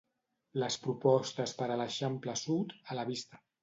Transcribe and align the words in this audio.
Les 0.63 0.77
propostes 0.85 1.55
per 1.61 1.69
a 1.69 1.79
l'Eixample 1.85 2.39
Sud, 2.49 2.79
a 2.91 3.03
la 3.03 3.11
vista. 3.17 3.47